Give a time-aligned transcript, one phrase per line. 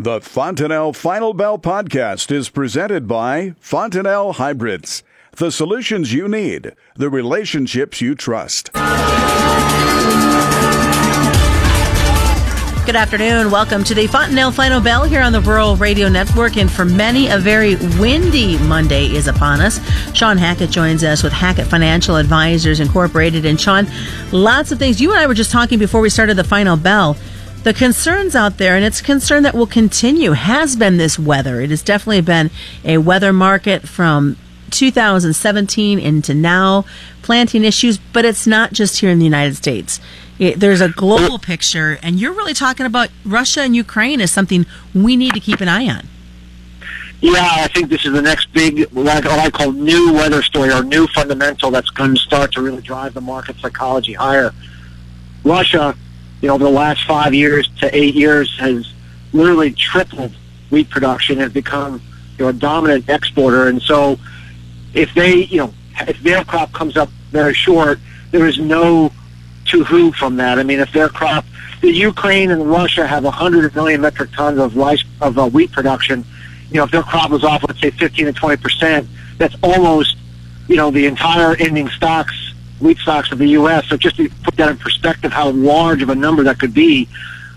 [0.00, 5.02] The Fontanelle Final Bell podcast is presented by Fontanelle Hybrids.
[5.32, 8.72] The solutions you need, the relationships you trust.
[8.72, 8.84] Good
[12.94, 13.50] afternoon.
[13.50, 16.56] Welcome to the Fontanelle Final Bell here on the Rural Radio Network.
[16.56, 19.80] And for many, a very windy Monday is upon us.
[20.14, 23.44] Shawn Hackett joins us with Hackett Financial Advisors Incorporated.
[23.44, 23.88] And Shawn,
[24.30, 25.00] lots of things.
[25.00, 27.16] You and I were just talking before we started the Final Bell
[27.68, 31.60] the concerns out there, and it's a concern that will continue, has been this weather.
[31.60, 32.50] It has definitely been
[32.82, 34.38] a weather market from
[34.70, 36.86] 2017 into now,
[37.20, 40.00] planting issues, but it's not just here in the United States.
[40.38, 44.64] It, there's a global picture, and you're really talking about Russia and Ukraine as something
[44.94, 46.08] we need to keep an eye on.
[47.20, 50.82] Yeah, I think this is the next big, what I call new weather story or
[50.82, 54.54] new fundamental that's going to start to really drive the market psychology higher.
[55.44, 55.94] Russia
[56.40, 58.92] you know, over the last five years to eight years has
[59.32, 60.32] literally tripled
[60.70, 62.00] wheat production and become,
[62.38, 63.68] you know, a dominant exporter.
[63.68, 64.18] And so
[64.94, 67.98] if they, you know, if their crop comes up very short,
[68.30, 69.12] there is no
[69.66, 70.58] to who from that.
[70.58, 71.44] I mean, if their crop,
[71.80, 76.24] the Ukraine and Russia have 100 million metric tons of rice, of uh, wheat production,
[76.70, 80.16] you know, if their crop was off, let's say 15 to 20 percent, that's almost,
[80.68, 82.47] you know, the entire ending stocks
[82.80, 83.86] wheat stocks of the U.S.
[83.88, 87.08] So just to put that in perspective, how large of a number that could be,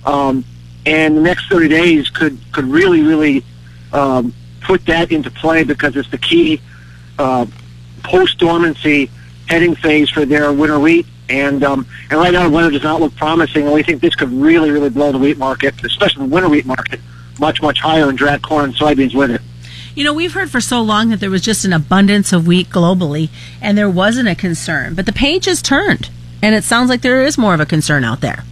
[0.06, 0.44] um,
[0.86, 3.44] and the next 30 days could could really really
[3.94, 6.62] um, put that into play because it's the key
[7.20, 7.46] uh,
[8.04, 9.10] post dormancy
[9.48, 11.06] heading phase for their winter wheat.
[11.30, 14.16] And um, and right now the weather does not look promising, and we think this
[14.16, 17.00] could really really blow the wheat market, especially the winter wheat market,
[17.40, 19.42] much much higher and drag corn and soybeans with it.
[19.94, 22.70] You know, we've heard for so long that there was just an abundance of wheat
[22.70, 23.30] globally
[23.62, 26.10] and there wasn't a concern, but the page has turned
[26.42, 28.44] and it sounds like there is more of a concern out there.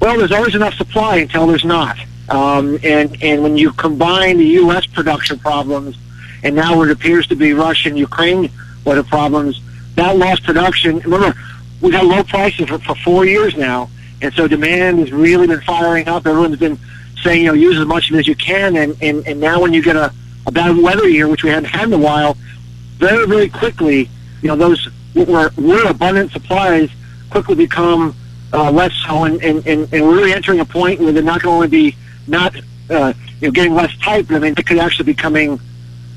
[0.00, 1.98] Well, there's always enough supply until there's not.
[2.28, 4.86] Um, and, and when you combine the U.S.
[4.86, 5.96] production problems
[6.42, 8.50] and now what appears to be Russia and Ukraine
[8.84, 9.60] weather problems,
[9.96, 11.36] that lost production, remember,
[11.80, 13.90] we've had low prices for, for four years now,
[14.22, 16.26] and so demand has really been firing up.
[16.26, 16.78] Everyone's been
[17.22, 18.76] saying, you know, use as much of it as you can.
[18.76, 20.12] And, and, and now when you get a,
[20.46, 22.36] a bad weather year, which we haven't had in a while,
[22.96, 24.08] very, very quickly,
[24.42, 26.90] you know, those were, were abundant supplies
[27.30, 28.14] quickly become
[28.52, 29.24] uh, less so.
[29.24, 31.96] And, and, and, and we're really entering a point where they're not going to be
[32.26, 32.54] not,
[32.90, 35.60] uh, you know, getting less tight, but I mean, they could actually be becoming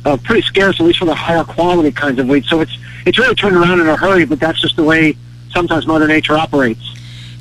[0.06, 2.46] uh, pretty scarce, at least for the higher quality kinds of wheat.
[2.46, 5.18] So it's, it's really turned around in a hurry, but that's just the way
[5.52, 6.95] sometimes Mother Nature operates.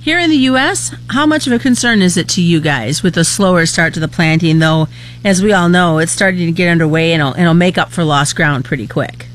[0.04, 3.16] Here in the U.S., how much of a concern is it to you guys with
[3.16, 4.58] a slower start to the planting?
[4.58, 4.86] Though,
[5.24, 8.04] as we all know, it's starting to get underway and it'll, it'll make up for
[8.04, 9.28] lost ground pretty quick.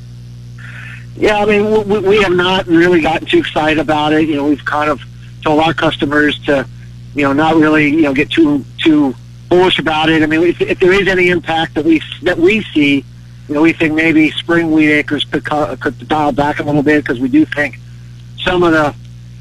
[1.16, 4.30] Yeah, I mean, we, we have not really gotten too excited about it.
[4.30, 5.02] You know, we've kind of
[5.44, 6.68] told our customers to,
[7.16, 9.16] you know, not really, you know, get too too
[9.50, 10.22] bullish about it.
[10.22, 13.04] I mean, if, if there is any impact that we that we see,
[13.48, 17.04] you know, we think maybe spring wheat acres could could dial back a little bit
[17.04, 17.80] because we do think
[18.38, 18.96] some of the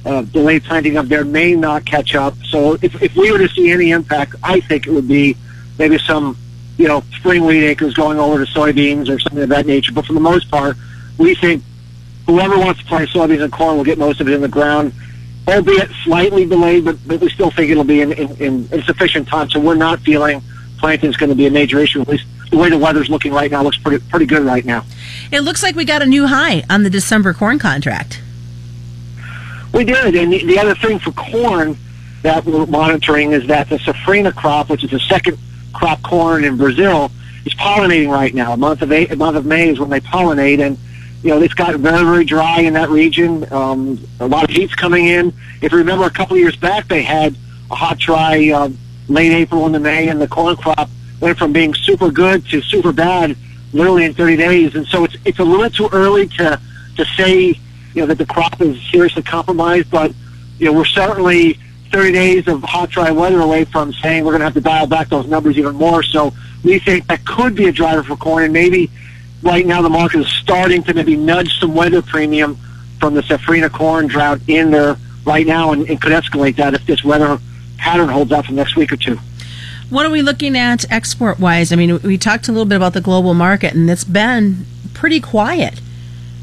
[0.09, 2.35] uh, delayed planting up there may not catch up.
[2.49, 5.37] So if, if we were to see any impact, I think it would be
[5.79, 6.37] maybe some,
[6.79, 9.93] you know, spring wheat acres going over to soybeans or something of that nature.
[9.93, 10.77] But for the most part,
[11.19, 11.63] we think
[12.27, 14.93] whoever wants to plant soybeans and corn will get most of it in the ground,
[15.47, 19.29] albeit slightly delayed, but, but we still think it'll be in, in, in, in sufficient
[19.29, 19.51] time.
[19.51, 20.43] So we're not feeling
[20.79, 22.01] planting is going to be a major issue.
[22.01, 24.85] At least the way the weather's looking right now looks pretty pretty good right now.
[25.31, 28.23] It looks like we got a new high on the December corn contract.
[29.73, 31.77] We did, and the, the other thing for corn
[32.23, 35.39] that we're monitoring is that the safrinha crop, which is the second
[35.73, 37.11] crop corn in Brazil,
[37.45, 38.53] is pollinating right now.
[38.53, 40.79] A month of eight, month of May is when they pollinate, and
[41.23, 43.51] you know it's got very very dry in that region.
[43.53, 45.33] Um, a lot of heat's coming in.
[45.63, 47.37] If you remember, a couple of years back they had
[47.71, 48.71] a hot dry uh,
[49.09, 50.89] late April into May, and the corn crop
[51.21, 53.37] went from being super good to super bad
[53.73, 54.75] literally in 30 days.
[54.75, 56.61] And so it's it's a little too early to
[56.97, 57.59] to say
[57.95, 59.91] you know, that the crop is seriously compromised.
[59.91, 60.13] But,
[60.59, 61.59] you know, we're certainly
[61.91, 64.87] 30 days of hot, dry weather away from saying we're going to have to dial
[64.87, 66.03] back those numbers even more.
[66.03, 68.45] So we think that could be a driver for corn.
[68.45, 68.91] And maybe
[69.43, 72.57] right now the market is starting to maybe nudge some weather premium
[72.99, 76.85] from the Safrinha corn drought in there right now and, and could escalate that if
[76.87, 77.39] this weather
[77.77, 79.19] pattern holds out for next week or two.
[79.89, 81.73] What are we looking at export wise?
[81.73, 85.21] I mean, we talked a little bit about the global market, and it's been pretty
[85.21, 85.81] quiet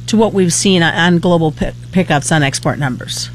[0.07, 1.51] to what we've seen on global
[1.91, 3.29] pickups on export numbers?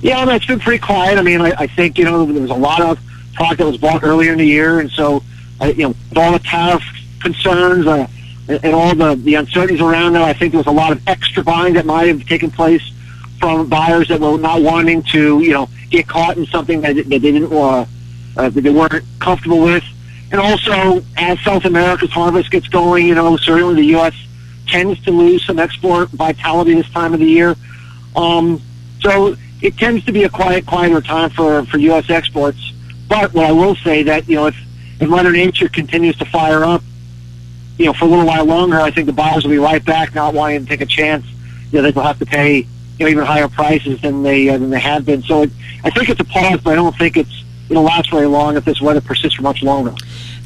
[0.00, 1.18] Yeah, I mean, it's been pretty quiet.
[1.18, 2.98] I mean, I, I think you know there was a lot of
[3.34, 5.22] product that was bought earlier in the year, and so
[5.60, 6.82] uh, you know, with all the tariff
[7.20, 8.06] concerns uh,
[8.48, 11.42] and, all the the uncertainties around it, I think there was a lot of extra
[11.44, 12.82] buying that might have taken place
[13.38, 17.08] from buyers that were not wanting to you know get caught in something that, that
[17.08, 17.86] they didn't uh,
[18.36, 19.84] uh, that they weren't comfortable with.
[20.32, 24.14] And also, as South America's harvest gets going, you know, certainly the U.S.
[24.72, 27.54] tends to lose some export vitality this time of the year.
[28.16, 28.60] Um,
[29.00, 32.08] so it tends to be a quiet, quieter time for, for U.S.
[32.08, 32.72] exports.
[33.06, 34.56] But what I will say that, you know, if,
[34.98, 36.82] if Mother Nature continues to fire up,
[37.76, 40.14] you know, for a little while longer, I think the buyers will be right back,
[40.14, 41.26] not wanting to take a chance.
[41.70, 42.66] You know, they'll have to pay, you
[42.98, 45.22] know, even higher prices than they uh, than they have been.
[45.22, 45.50] So it,
[45.84, 48.64] I think it's a pause, but I don't think it's it'll last very long if
[48.64, 49.94] this weather persists for much longer.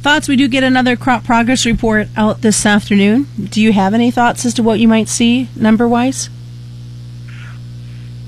[0.06, 0.28] Thoughts?
[0.28, 3.26] We do get another crop progress report out this afternoon.
[3.42, 6.30] Do you have any thoughts as to what you might see number wise?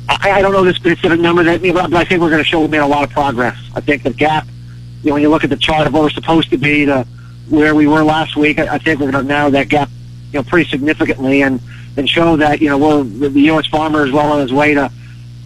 [0.08, 2.62] I, I don't know the specific number that, but I think we're going to show
[2.62, 3.56] we made a lot of progress.
[3.76, 4.48] I think the gap,
[5.04, 7.06] you know, when you look at the chart of where we're supposed to be to
[7.48, 9.88] where we were last week, I, I think we're going to narrow that gap,
[10.32, 11.60] you know, pretty significantly and
[11.96, 13.69] and show that you know we're the U.S.
[13.69, 14.90] farmer is well on his way to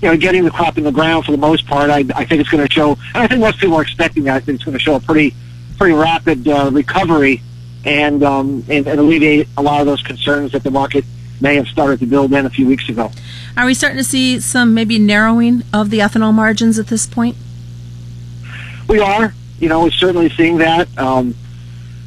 [0.00, 2.40] you know, getting the crop in the ground for the most part, I, I think
[2.40, 2.92] it's going to show.
[3.14, 4.36] And I think most people are expecting that.
[4.36, 5.34] I think it's going to show a pretty,
[5.82, 7.42] pretty rapid uh, recovery,
[7.84, 11.04] and, um, and and alleviate a lot of those concerns that the market
[11.40, 13.10] may have started to build in a few weeks ago.
[13.56, 17.36] Are we starting to see some maybe narrowing of the ethanol margins at this point?
[18.88, 19.34] We are.
[19.58, 21.34] You know, we're certainly seeing that, um,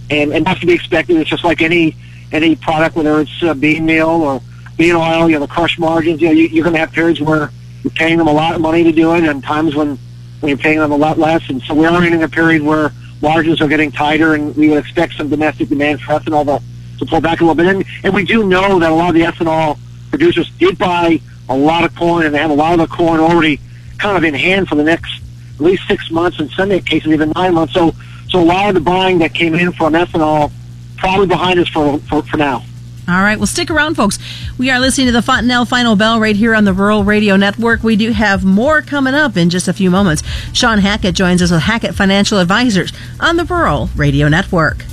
[0.10, 1.18] and and that's to be expected.
[1.18, 1.98] It's just like any
[2.31, 4.42] any product, whether it's uh, bean meal or
[4.78, 5.30] bean oil.
[5.30, 6.21] You know, the crush margins.
[6.21, 7.51] You know, you, you're going to have periods where
[7.83, 10.00] you're paying them a lot of money to do it, and times when,
[10.39, 11.50] when you're paying them a lot less.
[11.50, 14.78] And so we are in a period where margins are getting tighter, and we would
[14.78, 16.64] expect some domestic demand for ethanol to,
[17.00, 17.68] to pull back a little bit.
[17.68, 19.78] And, and we do know that a lot of the ethanol
[20.10, 21.20] producers did buy
[21.50, 23.60] a lot of corn, and they have a lot of the corn already
[23.98, 25.22] kind of in hand for the next
[25.56, 27.74] at least six months, and some cases even nine months.
[27.74, 27.96] So,
[28.28, 30.52] so a lot of the buying that came in from ethanol
[30.98, 32.64] probably behind us for, for, for now.
[33.07, 33.38] All right.
[33.38, 34.18] Well, stick around, folks.
[34.57, 37.84] We are listening to the Fontanelle Final Bell right here on the Rural Radio Network.
[37.84, 40.24] We do have more coming up in just a few moments.
[40.54, 44.84] Shawn Hackett joins us with Hackett Financial Advisors on the Rural Radio Network.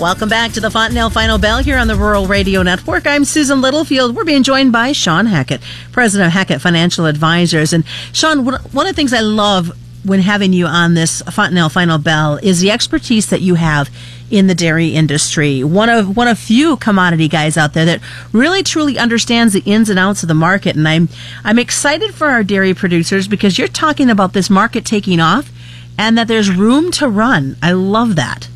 [0.00, 3.06] Welcome back to the Fontanelle Final Bell here on the Rural Radio Network.
[3.06, 4.16] I'm Susan Littlefield.
[4.16, 5.60] We're being joined by Shawn Hackett,
[5.92, 7.72] president of Hackett Financial Advisors.
[7.72, 9.70] And Shawn, one of the things I love
[10.04, 13.90] when having you on this Fontanelle Final Bell is the expertise that you have
[14.30, 15.62] in the dairy industry.
[15.62, 18.00] One of one of few commodity guys out there that
[18.32, 20.74] really truly understands the ins and outs of the market.
[20.74, 21.08] And I'm
[21.44, 25.52] I'm excited for our dairy producers because you're talking about this market taking off
[25.98, 27.56] and that there's room to run.
[27.62, 28.48] I love that.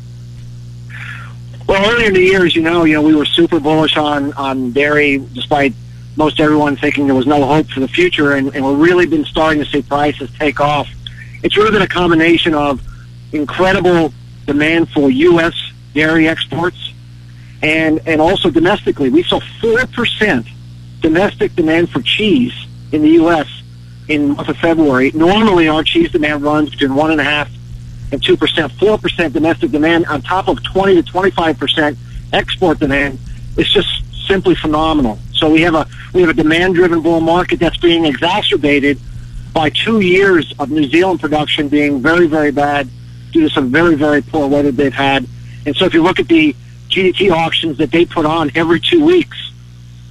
[1.67, 4.33] Well, earlier in the year, as you know, you know we were super bullish on
[4.33, 5.73] on dairy, despite
[6.15, 9.25] most everyone thinking there was no hope for the future, and, and we've really been
[9.25, 10.89] starting to see prices take off
[11.43, 12.81] it's really been a combination of
[13.31, 14.13] incredible
[14.45, 15.53] demand for U.S.
[15.93, 16.93] dairy exports
[17.61, 19.09] and, and also domestically.
[19.09, 20.47] We saw 4%
[21.01, 22.53] domestic demand for cheese
[22.91, 23.47] in the U.S.
[24.07, 25.11] in the month of February.
[25.11, 27.49] Normally, our cheese demand runs between 1.5
[28.11, 28.69] and 2%.
[28.69, 31.97] 4% domestic demand on top of 20 to 25%
[32.33, 33.19] export demand
[33.57, 33.87] is just
[34.27, 35.19] simply phenomenal.
[35.33, 38.99] So we have a we have a demand driven bull market that's being exacerbated
[39.57, 42.87] by two years of New Zealand production being very, very bad
[43.31, 45.27] due to some very, very poor weather they've had.
[45.65, 46.55] And so if you look at the
[46.89, 49.51] GDT auctions that they put on every two weeks,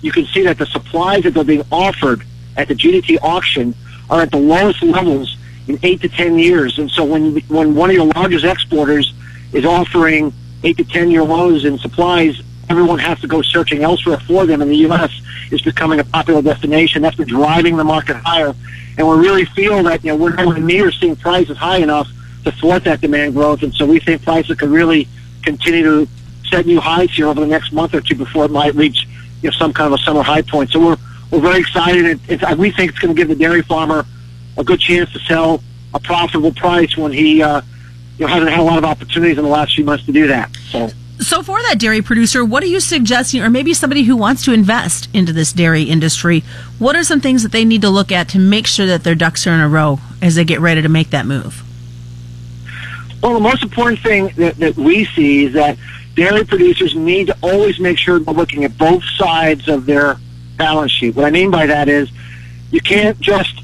[0.02, 2.24] you can see that the supplies that they're being offered
[2.56, 3.72] at the GDT auction
[4.10, 5.36] are at the lowest levels
[5.68, 6.80] in eight to ten years.
[6.80, 9.14] And so when when one of your largest exporters
[9.52, 10.34] is offering
[10.64, 14.60] eight to ten year lows in supplies, everyone has to go searching elsewhere for them.
[14.60, 15.12] And the U.S.
[15.52, 17.00] is becoming a popular destination.
[17.02, 18.52] That's been driving the market higher
[18.98, 22.08] and we really feel that you know we're nowhere near seeing prices high enough
[22.44, 25.08] to thwart that demand growth, and so we think prices could really
[25.42, 26.08] continue to
[26.48, 29.06] set new highs here over the next month or two before it might reach
[29.42, 30.70] you know some kind of a summer high point.
[30.70, 30.96] So we're
[31.30, 32.04] we're very excited.
[32.06, 34.06] It, it's, we think it's going to give the dairy farmer
[34.56, 35.62] a good chance to sell
[35.92, 37.60] a profitable price when he uh,
[38.18, 40.26] you know hasn't had a lot of opportunities in the last few months to do
[40.28, 40.54] that.
[40.70, 40.90] So.
[41.18, 44.52] So, for that dairy producer, what are you suggesting, or maybe somebody who wants to
[44.52, 46.40] invest into this dairy industry?
[46.78, 49.14] What are some things that they need to look at to make sure that their
[49.14, 51.62] ducks are in a row as they get ready to make that move?
[53.22, 55.78] Well, the most important thing that, that we see is that
[56.14, 60.18] dairy producers need to always make sure they're looking at both sides of their
[60.58, 61.16] balance sheet.
[61.16, 62.10] What I mean by that is
[62.70, 63.62] you can't just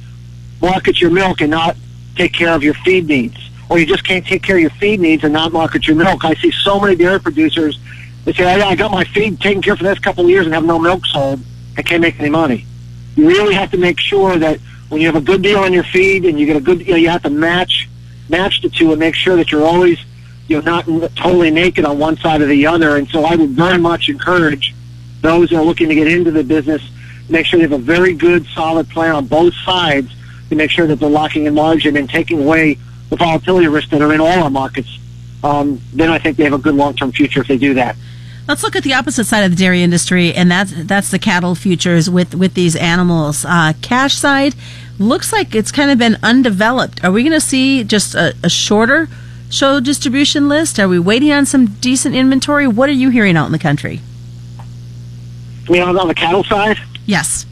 [0.63, 1.77] market your milk and not
[2.17, 3.37] take care of your feed needs
[3.73, 6.27] or you just can't take care of your feed needs and not market your milk.
[6.27, 7.79] I see so many dairy producers
[8.27, 10.45] that say, I got my feed taken care of for the next couple of years
[10.45, 11.41] and have no milk sold.
[11.79, 12.67] I can't make any money.
[13.17, 14.61] You really have to make sure that
[14.91, 16.93] when you have a good deal on your feed and you get a good, you,
[16.93, 17.89] know, you have to match
[18.29, 19.99] match the two and make sure that you're always,
[20.49, 20.85] you know, not
[21.17, 22.97] totally naked on one side or the other.
[22.97, 24.75] And so I would very much encourage
[25.23, 26.83] those that are looking to get into the business
[27.31, 30.15] make sure they have a very good, solid plan on both sides
[30.51, 32.77] to make sure that they're locking in margin and taking away
[33.13, 34.99] the volatility risks that are in all our markets,
[35.45, 37.95] um, then I think they have a good long-term future if they do that.
[38.49, 41.55] Let's look at the opposite side of the dairy industry, and that's that's the cattle
[41.55, 43.45] futures with with these animals.
[43.45, 44.55] Uh, cash side
[44.99, 47.05] looks like it's kind of been undeveloped.
[47.05, 49.09] Are we going to see just a, a shorter
[49.51, 50.81] show distribution list?
[50.81, 52.67] Are we waiting on some decent inventory?
[52.67, 54.01] What are you hearing out in the country?
[55.69, 56.79] You know, on the cattle side.
[57.05, 57.45] Yes.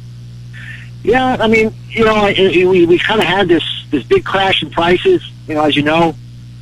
[1.02, 4.71] Yeah, I mean, you know, we we kind of had this this big crash in
[4.71, 5.23] prices.
[5.50, 6.14] You know, as you know,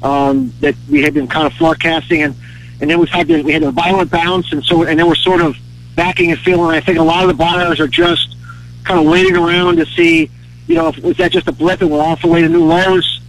[0.02, 2.35] um, that we had been kind of forecasting, and
[2.80, 5.14] and then we've had the, we had a violent bounce, and so and then we're
[5.14, 5.59] sort of
[5.95, 6.75] backing and feeling.
[6.75, 8.35] I think a lot of the buyers are just
[8.85, 10.30] kind of waiting around to see,
[10.66, 12.64] you know, if, was that just a blip and we're off the way to new
[12.64, 13.21] lows,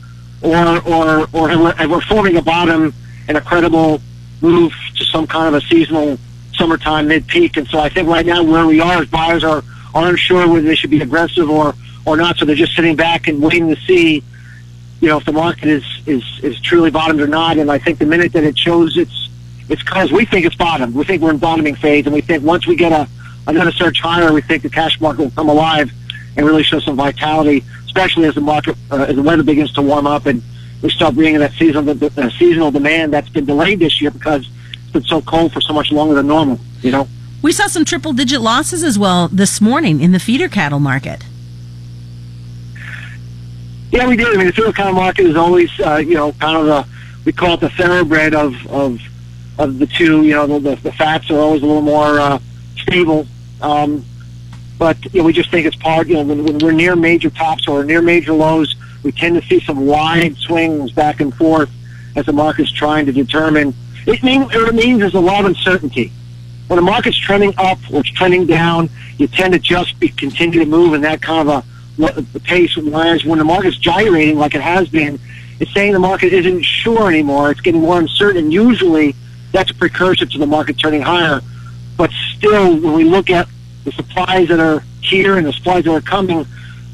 [0.42, 0.56] or
[0.88, 2.94] or or have we're, forming a bottom
[3.28, 4.02] and a credible
[4.40, 6.18] move to some kind of a seasonal
[6.56, 7.58] summertime mid peak.
[7.58, 9.62] And so I think right now where we are, is buyers are
[9.94, 11.76] aren't sure whether they should be aggressive or
[12.06, 12.38] or not.
[12.38, 14.24] So they're just sitting back and waiting to see,
[15.02, 17.58] you know, if the market is is is truly bottomed or not.
[17.58, 19.30] And I think the minute that it shows it's
[19.70, 20.96] it's because we think it's bottomed.
[20.96, 23.08] We think we're in bottoming phase, and we think once we get a
[23.48, 25.92] another surge higher, we think the cash market will come alive
[26.38, 29.82] and really show some vitality, especially as the market uh, as the weather begins to
[29.82, 30.42] warm up and
[30.82, 34.92] we start bringing that seasonal uh, seasonal demand that's been delayed this year because it's
[34.92, 36.60] been so cold for so much longer than normal.
[36.82, 37.08] You know.
[37.42, 41.24] We saw some triple digit losses as well this morning in the feeder cattle market.
[43.92, 44.28] Yeah, we did.
[44.28, 46.88] I mean, the feeder cattle market is always, uh, you know, kind of the
[47.26, 49.00] we call it the thoroughbred of of
[49.58, 50.24] of the two.
[50.24, 52.40] You know, the the fats are always a little more uh,
[52.78, 53.26] stable.
[53.62, 54.06] Um,
[54.78, 56.08] but you know, we just think it's part.
[56.08, 59.48] You know, when, when we're near major tops or near major lows, we tend to
[59.48, 61.70] see some wide swings back and forth
[62.16, 63.74] as the market's trying to determine.
[64.06, 66.12] It means what it means is a lot of uncertainty.
[66.68, 70.60] When the market's trending up or it's trending down, you tend to just be continue
[70.60, 71.69] to move in that kind of a,
[72.00, 72.76] a pace.
[72.78, 75.20] Whereas when the market's gyrating like it has been,
[75.60, 77.52] it's saying the market isn't sure anymore.
[77.52, 78.44] It's getting more uncertain.
[78.44, 79.16] And usually,
[79.52, 81.42] that's a precursor to the market turning higher.
[81.98, 83.48] But still, when we look at
[83.84, 86.46] the supplies that are here and the supplies that are coming,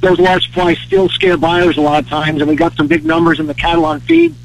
[0.02, 2.42] those large supplies still scare buyers a lot of times.
[2.42, 4.36] And we got some big numbers in the cattle on feed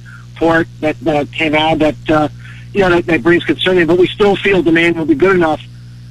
[0.40, 2.28] report that, that came out that uh,
[2.72, 3.78] you know that, that brings concern.
[3.78, 3.86] in.
[3.86, 5.60] But we still feel demand will be good enough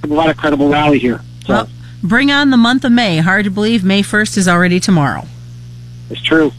[0.02, 1.22] to provide a credible rally here.
[1.46, 1.54] So.
[1.54, 1.70] Well,
[2.04, 3.18] bring on the month of May.
[3.18, 5.26] Hard to believe May 1st is already tomorrow.
[6.10, 6.52] It's true.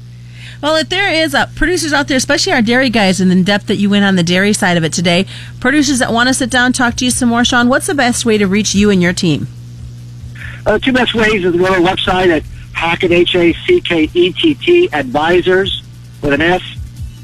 [0.63, 3.67] Well, if there is uh, producers out there, especially our dairy guys, and the depth
[3.69, 5.25] that you went on the dairy side of it today,
[5.59, 8.27] producers that want to sit down, talk to you some more, Shawn, what's the best
[8.27, 9.47] way to reach you and your team?
[10.67, 12.43] Uh, two best ways is to go to our website at
[12.75, 15.83] Hackett, H-A-C-K-E-T-T, advisors
[16.23, 16.63] with an S,